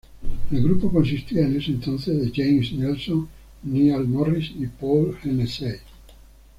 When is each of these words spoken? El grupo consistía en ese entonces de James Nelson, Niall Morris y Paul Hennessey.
El 0.49 0.63
grupo 0.63 0.91
consistía 0.91 1.41
en 1.45 1.57
ese 1.57 1.69
entonces 1.73 2.17
de 2.17 2.31
James 2.33 2.73
Nelson, 2.73 3.29
Niall 3.61 4.07
Morris 4.07 4.49
y 4.57 4.65
Paul 4.65 5.15
Hennessey. 5.23 5.77